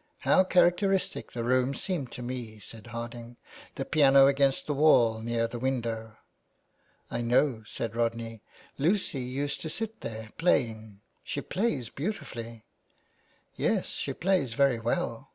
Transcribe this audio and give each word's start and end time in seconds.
"How 0.18 0.44
characteristic 0.44 1.32
the 1.32 1.42
room 1.42 1.74
seemed 1.74 2.12
to 2.12 2.22
me," 2.22 2.60
said 2.60 2.86
Harding. 2.86 3.38
"The 3.74 3.84
piano 3.84 4.28
against 4.28 4.68
the 4.68 4.72
wall 4.74 5.18
near 5.20 5.48
the 5.48 5.58
window."" 5.58 6.16
I 7.10 7.22
know," 7.22 7.64
said 7.66 7.96
Rodney," 7.96 8.40
Lucy 8.78 9.22
used 9.22 9.60
to 9.62 9.68
sit 9.68 10.00
there 10.00 10.30
playing. 10.38 11.00
She 11.24 11.40
plays 11.40 11.90
beautifully." 11.90 12.66
"Yes, 13.56 13.88
she 13.88 14.12
plays 14.12 14.54
very 14.54 14.78
well." 14.78 15.32